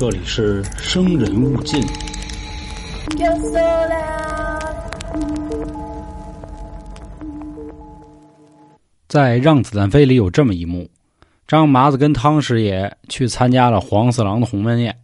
[0.00, 1.78] 这里是生人勿近。
[9.06, 10.88] 在《让子弹飞》里有这么一幕：
[11.46, 14.96] 张麻子跟汤师爷去参加了黄四郎的鸿门宴，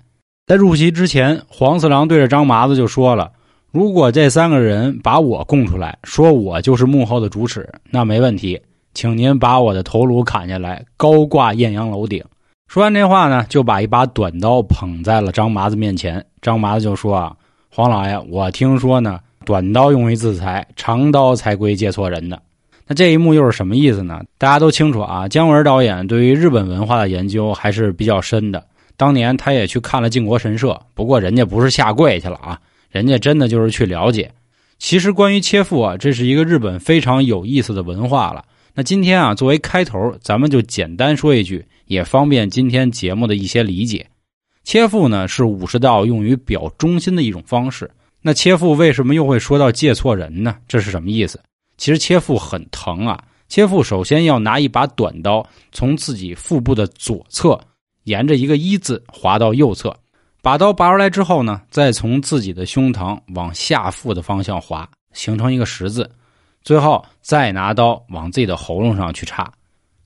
[0.47, 3.31] 在入席之前，黄四郎对着张麻子就说了
[3.71, 8.59] ：“如果这三个人把我供出来，说我就是幕后的主使，那没问题，
[8.95, 12.25] 请您把我的头颅砍下来，高挂艳阳楼顶。”
[12.67, 16.25] 说完这话呢，就把一把短刀捧在了张麻子面前。
[16.43, 17.33] 张麻子就说：“啊，
[17.71, 22.41] 黄老爷，我听说呢，短刀用于自裁，长刀才归借错人的。”
[22.89, 24.21] 那这一幕又是什么意思呢？
[24.37, 28.65] 大家都清楚啊，姜文导演对于日本文化的研究还是比较深的。
[28.97, 32.59] 当年他也去看了靖国神社，不过人家不是下跪去了啊，
[32.91, 34.31] 人家真的就是去了解。
[34.79, 38.45] 其实关于切腹啊，这是一个日本非常有意思的文化了。
[38.79, 44.07] 那今天啊，作为开头，咱们就简单说一句，也方便今天节目的一些理解。
[44.65, 47.91] 切腹呢，是武士道用于表忠心的一种方式。
[48.21, 50.57] 那切腹为什么又会说到借错人呢？
[50.69, 51.41] 这是什么意思？
[51.79, 53.25] 其实切腹很疼啊！
[53.49, 57.59] 切腹首先要拿一把短刀，从自己腹部的左侧，
[58.05, 59.97] 沿着一个一字划到右侧，
[60.43, 66.11] 把刀拔出来之后呢，再从自己的胸膛往下腹的方向划，形成一个十字，
[66.67, 69.49] 最后再拿刀往自己的喉咙上去插。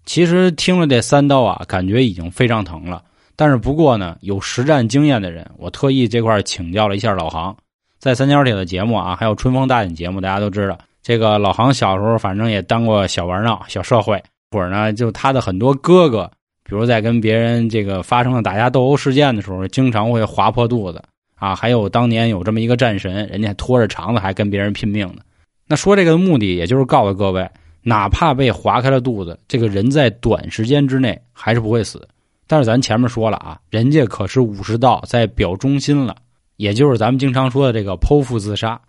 [0.05, 3.03] 其实听了这三刀啊，感觉已经非常疼了。
[3.35, 7.57] 但是不过呢，有实战经验的人，我特意这块请教了一下老杭，
[7.99, 10.77] 在三角铁的节目啊，还有春风大典节目，大家都知道。
[11.03, 16.31] 这个老航小时候反正也当过小玩闹、小社会，会儿呢，就他的很多哥哥，
[16.63, 21.03] 比如在跟别人这个发生了打架斗殴事件的时候，经常会划破肚子
[21.37, 21.57] 啊。
[21.57, 25.23] 还有当年有这么一个战神，人家拖着肠子还跟别人拼命呢。
[25.71, 27.49] 那说这个的目的，也就是告诉各位，
[27.83, 32.09] 哪怕被划开了肚子，这个人在短时间之内还是不会死。
[32.49, 36.17] 但是咱前面说了啊，人家可是武士道在表忠心了，
[36.57, 38.81] 也就是咱们经常说的这个剖腹自杀。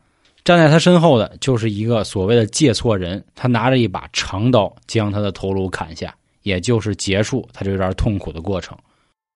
[0.44, 6.12] 站在他身后的就是一个所谓的借错人，他拿着一把长刀将他的头颅砍下，
[6.42, 8.76] 也就是结束他这段痛苦的过程。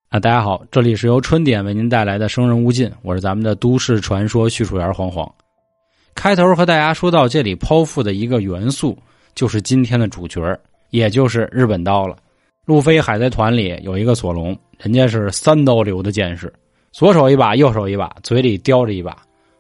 [0.09, 5.31] 啊，大家好，这里是由春点为您带来的《生人勿近》，我是咱们的都市传说叙述员黄黄。
[6.15, 8.97] 开头和大家说到这里剖腹的一个元素，
[9.35, 10.41] 就是今天的主角，
[10.89, 12.15] 也就是日本刀了。
[12.65, 16.51] 路飞海贼团里有一个索隆，人家是三刀流的剑士，
[16.91, 19.15] 左手一把，右手一把，嘴里叼着一把。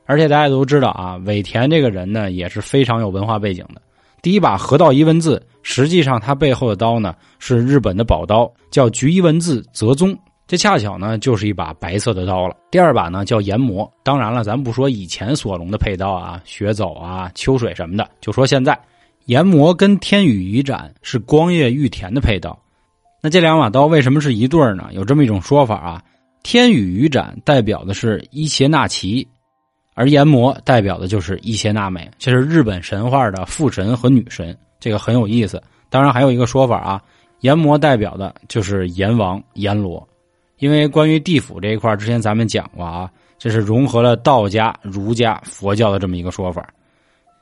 [0.05, 3.81] 而且大家都知道啊，尾田这个人呢也是非常有文化背景的。
[4.21, 10.17] 第一把河道一文字，实际上他背后的刀呢是日本的宝刀，叫菊一文字泽宗，
[10.47, 12.55] 这恰巧呢就是一把白色的刀了。
[12.69, 18.79] 第二把呢叫研磨，当然了，咱不说以前索隆的配刀啊，雪走啊、秋水什么的，就说现在
[19.25, 22.57] 研磨跟天宇羽斩是光叶玉田的配刀。
[23.21, 24.89] 那这两把刀为什么是一对呢？
[24.91, 26.03] 有这么一种说法啊，
[26.43, 29.27] 天宇羽斩代表的是伊邪那岐。
[29.97, 35.63] 而研磨代表的就是伊邪那美，这是日本神话的父神和女神，这个很有意思。
[35.89, 37.01] 当然还有一个说法啊，
[37.39, 40.05] 研磨代表的就是阎王阎罗，
[40.57, 46.67] 因为关于地府这一块之前咱们讲过啊，这是融合了道家、儒家、佛教的这么一个说法。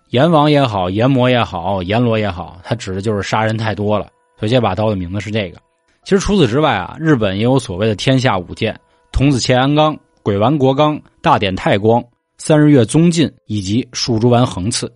[0.10, 4.08] 阎王也好，阎魔也好，阎罗也好，它指的就是杀人太多了，
[4.38, 5.58] 所以这把刀的名字是这个。
[6.04, 8.80] 其实除此之外啊，日本也有所谓的天下五剑：
[9.12, 12.04] 童子切安纲、鬼丸国纲、大典太光。
[12.40, 14.92] 三日月宗进以及树珠丸横刺，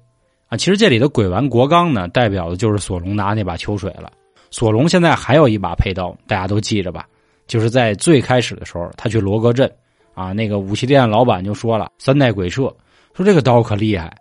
[0.48, 4.12] 啊，其实这里的鬼丸国纲呢，代表的就是索隆拿那把秋水了。
[4.52, 7.08] 索隆现在还有一把佩刀，大家都记着吧？
[7.48, 9.72] 就是在最开始的时候，他去罗格镇，
[10.14, 12.64] 啊，那个武器店老板就说了：“三代鬼彻，
[13.14, 14.16] 说这个刀可厉害，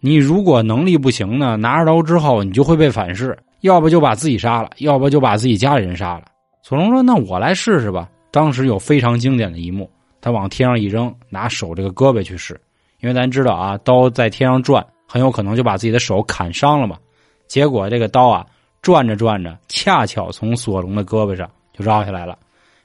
[0.00, 6.26] 你如果能力不行呢，拿着刀之后你就会被反噬，要不就把自己杀了，要不就把自己家里人杀了。”
[6.62, 9.90] 索隆说：“那我来试试吧。”当时有非常经典的一幕。
[10.20, 12.60] 他往天上一扔，拿手这个胳膊去试，
[13.00, 16.98] 因为咱知道啊，刀在天上转，很有可能就把自己的手砍伤了嘛。
[17.46, 18.44] 结果这个刀啊，
[18.82, 22.36] 转着转着，恰巧从索隆的胳膊上就绕下来了。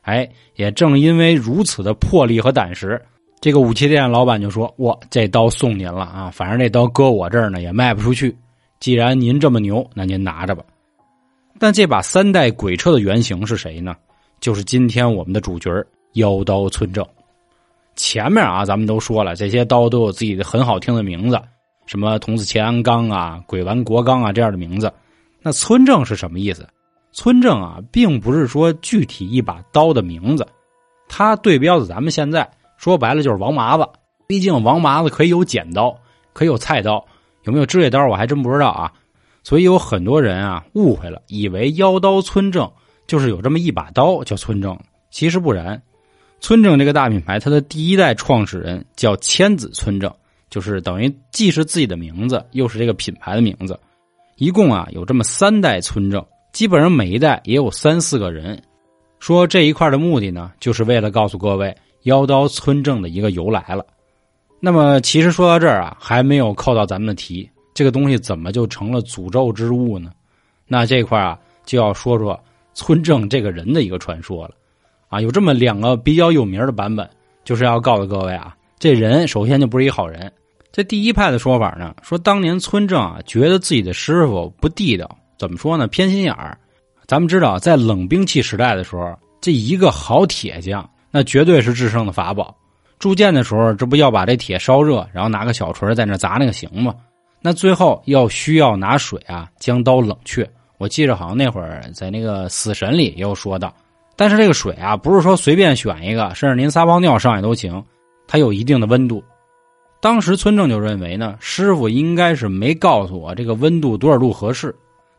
[0.03, 3.01] 哎，也正因为如此的魄力和胆识，
[3.41, 6.29] 这个武器店老板就说：“哇，这刀送您了啊！
[6.29, 8.33] 反正这刀搁我这儿呢也卖不出去。
[8.79, 10.63] 既然您这么牛，那您拿着吧。”
[11.59, 13.95] 但这把三代鬼车的原型是谁呢？
[14.41, 15.71] 就是今天我们的主角
[16.13, 17.05] 妖刀村正。
[17.95, 21.39] 前面啊，咱们都说了，这些刀都有自己的很好听的名字，
[21.85, 24.91] 什么童子乾安纲啊、鬼丸国纲啊这样的名字。
[25.41, 26.67] 那村正是什么意思？
[27.13, 30.45] 村正啊，并不是说具体一把刀的名字，
[31.07, 33.88] 它对标的咱们现在说白了就是王麻子。
[34.27, 35.95] 毕竟王麻子可以有剪刀，
[36.33, 37.06] 可以有菜刀，
[37.44, 38.92] 有没有指甲刀我还真不知道啊。
[39.44, 42.71] 所以有很多人啊误会了，以为妖刀村正
[43.06, 44.77] 就是有这么一把刀叫村正，
[45.12, 45.81] 其实不然。
[46.39, 50.12] 村正这个大品牌，它的第一代创始人叫千子村正，
[50.50, 53.80] 就是等于既是自己的名字，又是这个品牌的名字。
[54.38, 58.61] 一共啊有这么三代村正，基本上每一代也有三四个人。
[59.19, 63.85] 说这一块的目的呢，就是为了告诉各位妖刀村正的一个由来了。
[64.59, 70.11] 那么其实说到这儿啊，还没有扣到咱们的题，这个东西怎么就成了诅咒之物呢？
[70.67, 72.39] 那这块啊就要说说
[72.73, 74.51] 村正这个人的一个传说了。
[75.07, 77.09] 啊，有这么两个比较有名的版本，
[77.44, 80.31] 就是要告诉各位啊，这人首先就不是一好人。
[80.71, 85.87] 这第一派的说法呢，说当年村正啊，觉得自己的师傅不地道，怎么说呢？
[85.87, 86.57] 偏心眼儿。
[87.05, 92.55] 咱们知道，在冷兵器时代的时候，这一个好铁匠，那绝对是制胜的法宝。
[92.97, 96.95] 铸剑的时候，这不要把这铁烧热，然后拿个小锤在那砸那个形吗？
[97.41, 100.49] 那最后要需要拿水啊，将刀冷却。
[100.77, 103.75] 我记着好像那会儿在那个死神里也有说到。
[104.15, 107.83] 但是这个水啊，不是说随便选一个，甚至您撒泡尿上也都行，
[108.29, 109.21] 它有一定的温度。
[109.99, 114.73] 当时村正就认为呢，师傅应该是没告诉我这个温度多少度合适，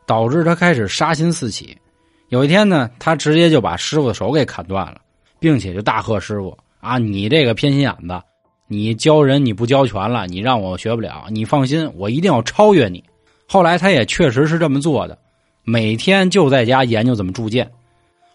[0.05, 1.77] 导致他开始杀心四起。
[2.29, 4.99] 有一天呢，他直接就把师傅的手给砍断了，
[5.39, 8.19] 并且就大喝师傅啊，你这个偏心眼子，
[8.67, 11.25] 你教人你不教全了，你让我学不了。
[11.29, 13.03] 你放心，我一定要超越你。
[13.47, 15.17] 后来他也确实是这么做的，
[15.63, 17.69] 每天就在家研究怎么铸剑。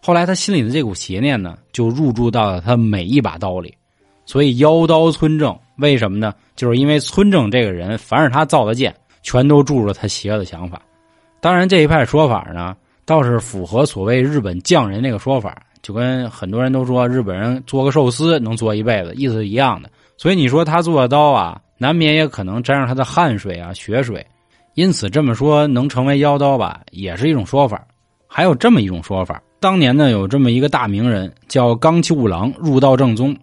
[0.01, 3.77] 后来他心里的这股邪念呢，就入驻到了他每一把刀里，
[4.25, 6.33] 所以妖刀村正为什么呢？
[6.55, 10.81] 就是因为村正这个人，凡是他造的剑，全都注入了他邪恶的想法。
[11.41, 19.91] 当然这一派说法呢，倒是符合所谓日本匠人那个说法，就跟很多人都说日本人做个寿司能做一辈子，意思是一样的。
[20.17, 24.25] 所以你说他做的刀啊，难免也可能沾上他的汗水啊、血水，
[24.75, 27.83] 因此这么说能成为妖刀吧，也是一种说法。
[28.27, 29.43] 还有这么一种说法。
[29.59, 33.37] 当年呢，有这么一个大名人叫冈崎五郎入道正宗，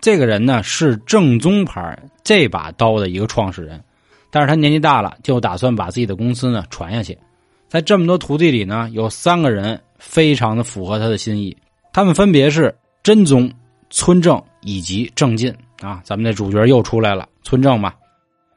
[0.00, 3.82] 这个人呢是正宗牌这把刀的一个创始人，
[4.30, 7.18] 但是他年纪大了，就打算把自己的公司呢传下去。
[7.70, 11.56] 在这么多徒弟里呢，有三个人非常的符合他的心意，
[11.92, 13.48] 他们分别是真宗、
[13.90, 16.00] 村正以及正进啊。
[16.02, 17.94] 咱们的主角又出来了，村正嘛。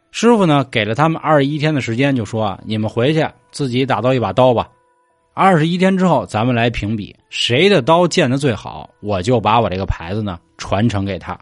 [0.10, 4.68] 师傅呢给了他们二十一天的时间，就说啊，你们回去自己打造一把刀吧。
[5.36, 11.40] 二十一天之后，咱们来评比谁的刀剑的最好，我就把我这个牌子呢传承给他。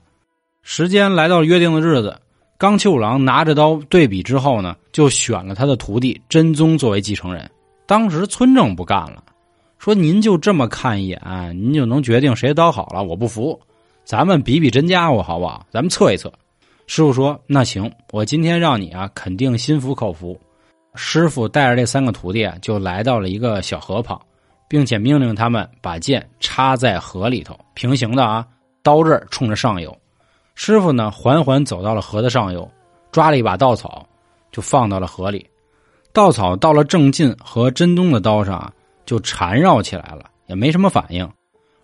[0.62, 2.20] 时间来到约定的日子，
[2.58, 7.50] 冈秋郎拿着刀对比之后呢，就选了他的徒弟真宗作为继承人。
[7.92, 9.22] 当时村正不干了，
[9.78, 11.20] 说：“您就这么看一眼，
[11.54, 13.04] 您就能决定谁刀好了？
[13.04, 13.60] 我不服，
[14.06, 15.66] 咱们比比真家伙好不好？
[15.70, 16.32] 咱们测一测。”
[16.88, 20.40] 师傅说：“那行，我今天让你啊，肯定心服口服。”
[20.96, 24.18] 师傅带着这三个徒弟啊，就来到了一个小河旁，
[24.70, 28.48] 并且命令他们把剑插在河里头，平行的啊，
[28.82, 29.94] 刀刃冲着上游。
[30.56, 32.66] 师傅呢，缓缓走到了河的上游，
[33.12, 34.08] 抓了一把稻草，
[34.50, 35.46] 就放到了河里。
[36.14, 38.72] 稻草到了正进和真宗的刀上啊，
[39.06, 41.30] 就缠绕起来了，也没什么反应。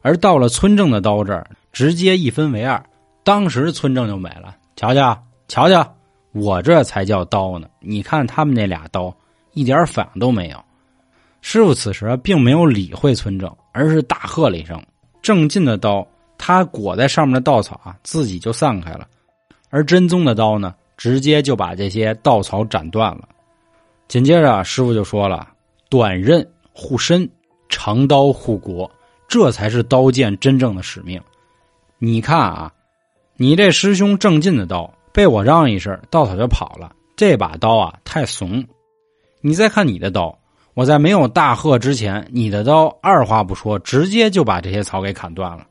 [0.02, 2.84] 而到了村正的刀这儿，直接一分为二，
[3.24, 4.56] 当时村正就美了。
[4.76, 5.94] 瞧瞧，瞧瞧。
[6.34, 7.68] 我这才叫刀呢！
[7.80, 9.16] 你看他们那俩刀，
[9.54, 10.64] 一点反应都没有。
[11.42, 14.80] 师傅此时并没有理会村正，而是大喝了一声
[15.24, 16.06] ：“正进的刀，
[16.38, 19.06] 他裹在上面的稻草啊，自己就散开了；
[19.70, 23.28] 而真宗的刀呢，直接就把这些稻草斩断了。”
[24.08, 25.48] 紧接着，师傅就说了
[25.90, 27.30] ：“短刃护身，
[27.70, 28.90] 长刀护国，
[29.28, 31.22] 这才是刀剑真正的使命。
[32.00, 32.74] 你看啊，
[33.36, 36.92] 你这师兄正进的刀。”被我让一声，稻草就跑了。
[37.16, 38.64] 这把刀啊，太怂。
[39.42, 40.38] 你再看你的刀，
[40.76, 45.66] 我在没有大喝之前，你的刀二话不说，直接就把这些草给砍断了。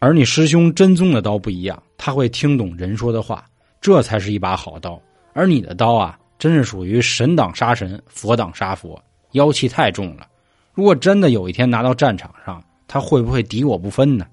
[0.00, 3.44] 而你师兄真宗的刀不一样，他会听懂人说的话，
[3.80, 5.00] 这才是一把好刀。
[5.34, 10.26] 而你的刀啊，真是属于神挡杀神，佛挡杀佛，妖气太重了。
[10.72, 14.26] 如果真的有一天拿到战场上，他会不会敌我不分呢？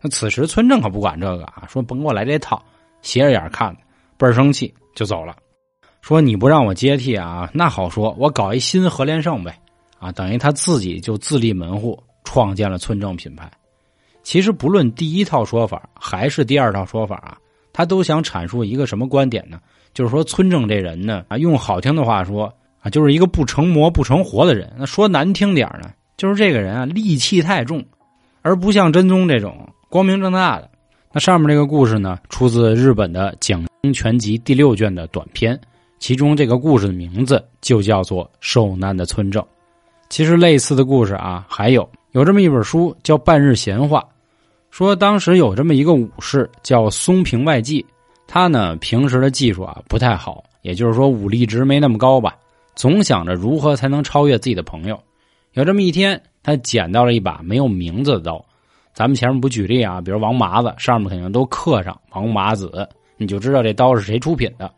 [0.00, 2.62] 那此时村正可不管这个啊，说甭给我来这套。
[3.00, 3.74] 斜着眼看，
[4.16, 5.36] 倍儿生气，就走了。
[6.02, 7.48] 说你不让我接替啊？
[7.54, 9.58] 那好说，我搞一新何连胜呗。
[9.98, 13.50] 啊，等于他自己就自立门户，创建了村正品牌。
[14.22, 17.38] 其实不论第一套说法还是第二套说法啊，
[17.72, 19.60] 他都想阐述一个什么观点呢？
[19.94, 24.72] 就是说村正这人呢，啊，用好听的话说啊，就是一个不成魔不成活的人。
[24.78, 27.84] 那说难听点呢，就是这个人啊，戾气太重，
[28.42, 30.70] 而不像真宗这种光明正大的。
[31.12, 35.58] 那上面这个故事呢，出自日本的《讲经全集》第六卷的短篇，
[35.98, 39.42] 其中这个故事的名字就叫做《受难的村正》。
[40.10, 44.00] 其实类似的故事啊，还有有这么一本书叫《半日闲话》，
[44.70, 47.84] 说当时有这么一个武士叫松平外纪，
[48.28, 52.36] 他呢平时的技术啊不太好，也就是说武力值没那么高吧，
[52.76, 55.02] 总想着如何才能超越自己的朋友。
[55.54, 58.44] 有这么一天，他捡到了一把没有名字的刀。
[58.92, 64.70] 咱们前面不举例啊，比如王麻子上面肯定都刻上王麻子，你就知道这刀是谁出品的。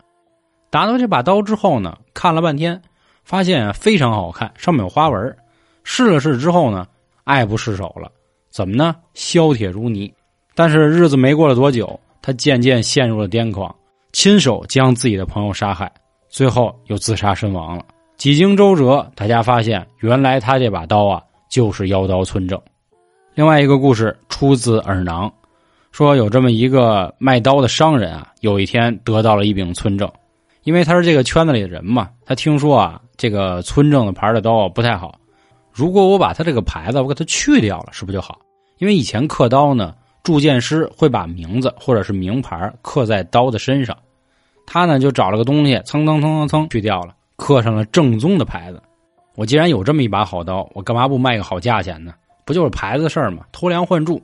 [0.70, 2.80] 拿到这把刀之后呢，看了半天，
[3.24, 5.36] 发现非常好看，上面有花纹。
[5.82, 6.86] 试了试之后呢，
[7.24, 8.12] 爱不释手了。
[8.50, 8.94] 怎么呢？
[9.14, 10.12] 削铁如泥。
[10.54, 13.74] 但是日子没过了多久，他渐渐陷入了癫狂，
[14.12, 15.90] 亲手将自己的朋友杀害，
[16.28, 17.84] 最后又自杀身亡了。
[18.16, 22.60] 几经周折，大家发现原来他这把刀啊，就是妖刀村正。
[23.34, 25.32] 另外一个故事出自耳囊，
[25.92, 30.10] 说有这么一个卖刀的商人啊，有一天得到了一柄村正，
[30.64, 35.18] 因为他是这个圈子里的人嘛，他听说啊，这个村正的牌的刀不太好。
[35.72, 38.38] 如果我把他这个牌子我给他去掉了，是不是就好？
[38.78, 43.96] 因为以前刻刀呢，铸剑师会把名字或者是名牌刻在刀的身上，
[44.66, 48.82] 他呢就找了个东西，蹭蹭蹭蹭蹭去掉了，刻上了正宗的牌子。
[49.36, 52.12] 我既然有这么一把好刀，我干嘛不卖个好价钱呢？
[52.44, 53.44] 不就是牌子的事儿吗？
[53.52, 54.20] 偷梁换柱。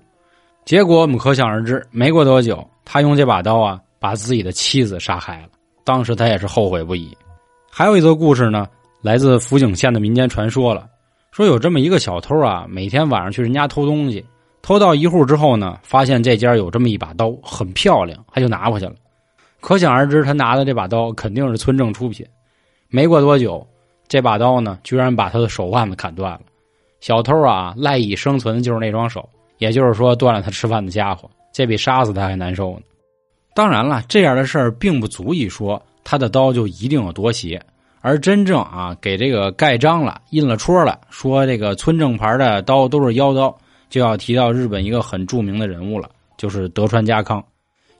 [0.64, 5.48] 结果我们可想而知，没过多久，他用这把刀啊，把自己的妻子杀害了。
[5.84, 7.16] 当时他也是后悔不已。
[7.70, 8.66] 还有一则故事呢，
[9.00, 10.88] 来自福井县的民间传说了。
[11.30, 14.24] 说有这么一个小偷啊，每天晚上去人家偷东西，
[14.66, 18.94] 偷到一户之后呢，发现这家有这么一把刀，很漂亮，他就拿回去了。
[19.60, 22.26] 可想而知，他拿的这把刀肯定是村正出品。
[22.88, 23.64] 没过多久，
[24.08, 26.40] 这把刀呢，居然把他的手腕子砍断了。
[26.98, 32.80] 小偷啊，赖以生存的就是那双手，也就是说，断了他吃饭的家伙，这比杀死他还难受呢。
[33.54, 37.62] 当然了，这样的事儿并不足以说他的刀就一定有多邪。
[38.00, 43.56] 而真正啊，给这个盖章了、印了戳了，说这个村正牌的刀都是妖刀，
[43.88, 47.44] 就要提到日本一个很著名的人物了，就是德川家康。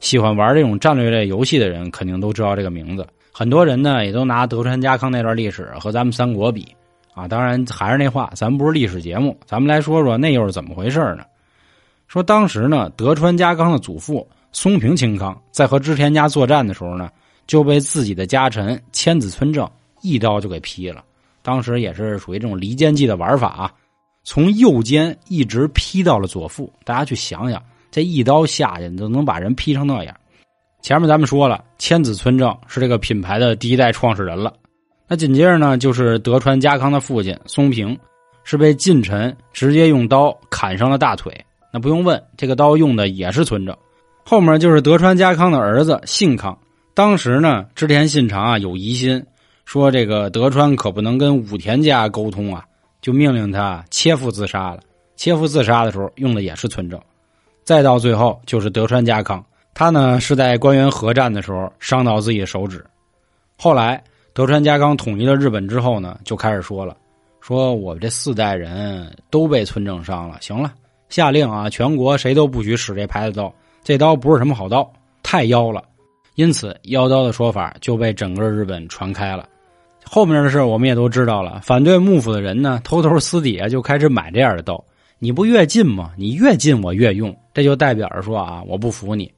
[0.01, 3.07] 喜欢玩这种战略类游戏的人肯定都知道这个名字。
[3.33, 6.67] 很多人呢也都拿德川家康那段历史和咱们三国比
[7.15, 7.27] 啊。
[7.27, 11.25] 当然还是那话，咱们不是历史节目，咱们来说说那又是怎么回事呢？
[12.09, 17.11] 说当时呢，德川家康的祖父松平清康在和织田家作战的时候呢，
[17.47, 19.69] 就被自己的家臣千子村正。
[20.03, 21.03] 一刀就给劈了，
[21.43, 23.73] 当时也是属于这种离间计的玩法啊，
[24.27, 26.71] 从右肩一直劈到了左腹。
[26.85, 30.15] 大家去想想，这一刀下去，你都能把人劈成那样。
[30.83, 34.53] 前面咱们说了，千子村正是这个品牌的第一代创始人了。
[35.07, 37.97] 那紧接着呢，就是德川家康的父亲松平，
[38.43, 41.33] 是被近臣直接用刀砍伤了大腿。
[41.73, 43.77] 那不用问，这个刀用的也是村正。
[44.25, 46.59] 后面就是德川家康的儿子信康，
[46.95, 49.25] 当时呢，织田信长啊有疑心。
[49.65, 52.65] 说这个德川可不能跟武田家沟通啊，
[53.07, 54.81] 就命令他切腹自杀了。
[55.15, 57.01] 切腹自杀的时候用的也是村正，
[57.63, 59.45] 再到最后就是德川家康，
[59.75, 62.85] 他呢是在关原合战的时候伤到自己的手指。
[63.57, 66.97] 后来德川家康统一了日本之后呢，就开始说了，
[67.41, 70.75] 说我们这四代人都被村正伤了，行了，
[71.09, 75.81] 下令啊，全国谁都不许使这牌子刀，这刀不是什么好刀，太妖了。
[76.35, 79.49] 因此，妖刀的说法就被整个日本传开了。
[80.09, 81.61] 后面的事我们也都知道了。
[81.63, 84.83] 反对幕府的人呢，偷偷私底下就开始买这样的刀。
[85.19, 86.13] 你不越近吗？
[86.17, 89.31] 你越近我越用，这就代表着说啊，我不服你。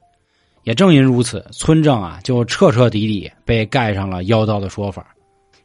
[0.64, 5.14] 也正因如此，村正啊就彻彻底底被盖上了妖刀的说法。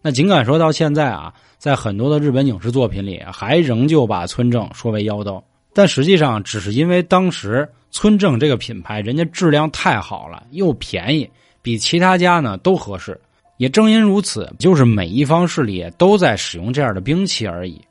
[0.02, 5.44] 那尽管说到现在啊，在很多的日本影视作品里，还仍旧把村正说为妖刀，
[5.74, 11.30] 但实际上只是因为当时村正这个品牌人家质量太好了，又便宜，
[11.62, 13.20] 比其他家呢都合适。
[13.64, 17.82] 也正因如此，就是每一方势力都在使用这样的兵器而已。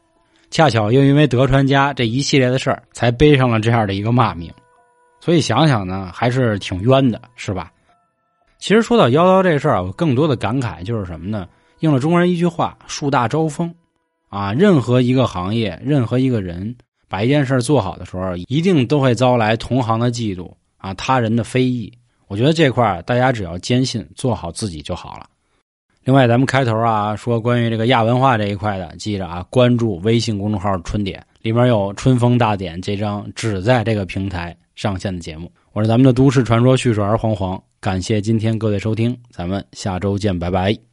[0.51, 4.53] 恰巧又因为德川家这一系列的事儿，才背上了这样的一个骂名。
[5.19, 7.73] 所以想想呢，还是挺冤的，是吧？
[8.59, 11.49] 其实说到妖刀这事儿我更多的感慨就是什么呢？
[11.79, 13.75] 应了中国人一句话：“树大招风。”
[14.29, 16.77] 啊，任何一个行业，任何一个人，
[17.09, 21.91] 把一件事做好的时候，一定都会遭来同行的嫉妒啊，他人的非议。
[22.29, 25.27] 我觉得这块大家只要坚信，做好自己就好了。
[26.05, 35.51] 另外，咱们开头啊说关于这个亚文化这一块的，记着啊，关注微信公众号“春点”，里面有《春风大典》这张只在这个平台上线的节目。
[35.73, 40.92] 我是咱们的都市传说叙述儿黄黄，感谢今天各位收听，咱们下周见，拜拜。